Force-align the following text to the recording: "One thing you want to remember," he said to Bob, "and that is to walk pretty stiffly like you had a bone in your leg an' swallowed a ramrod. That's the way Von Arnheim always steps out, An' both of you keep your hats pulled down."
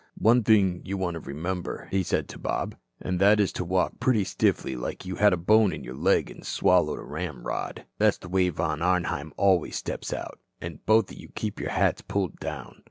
"One 0.17 0.43
thing 0.43 0.81
you 0.83 0.97
want 0.97 1.13
to 1.13 1.19
remember," 1.19 1.87
he 1.91 2.01
said 2.01 2.27
to 2.29 2.39
Bob, 2.39 2.73
"and 2.99 3.19
that 3.19 3.39
is 3.39 3.51
to 3.53 3.63
walk 3.63 3.99
pretty 3.99 4.23
stiffly 4.23 4.75
like 4.75 5.05
you 5.05 5.17
had 5.17 5.31
a 5.31 5.37
bone 5.37 5.71
in 5.71 5.83
your 5.83 5.93
leg 5.93 6.31
an' 6.31 6.41
swallowed 6.41 6.97
a 6.97 7.03
ramrod. 7.03 7.85
That's 7.99 8.17
the 8.17 8.27
way 8.27 8.49
Von 8.49 8.81
Arnheim 8.81 9.31
always 9.37 9.75
steps 9.75 10.11
out, 10.11 10.39
An' 10.59 10.79
both 10.87 11.11
of 11.11 11.17
you 11.19 11.29
keep 11.35 11.59
your 11.59 11.69
hats 11.69 12.01
pulled 12.01 12.37
down." 12.39 12.77